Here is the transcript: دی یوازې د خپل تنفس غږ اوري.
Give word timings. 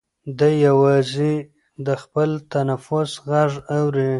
دی 0.39 0.53
یوازې 0.67 1.33
د 1.85 1.87
خپل 2.01 2.29
تنفس 2.53 3.11
غږ 3.29 3.51
اوري. 3.77 4.09